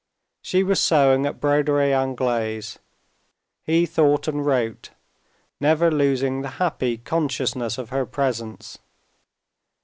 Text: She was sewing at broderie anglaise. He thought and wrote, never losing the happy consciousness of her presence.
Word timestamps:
She 0.41 0.63
was 0.63 0.79
sewing 0.81 1.27
at 1.27 1.39
broderie 1.39 1.93
anglaise. 1.93 2.79
He 3.61 3.85
thought 3.85 4.27
and 4.27 4.43
wrote, 4.43 4.89
never 5.59 5.91
losing 5.91 6.41
the 6.41 6.49
happy 6.57 6.97
consciousness 6.97 7.77
of 7.77 7.89
her 7.91 8.07
presence. 8.07 8.79